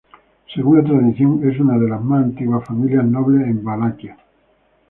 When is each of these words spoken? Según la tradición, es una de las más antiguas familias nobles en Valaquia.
Según 0.55 0.77
la 0.79 0.83
tradición, 0.83 1.47
es 1.47 1.59
una 1.59 1.77
de 1.77 1.87
las 1.87 2.01
más 2.01 2.23
antiguas 2.25 2.65
familias 2.65 3.05
nobles 3.05 3.45
en 3.47 3.63
Valaquia. 3.63 4.17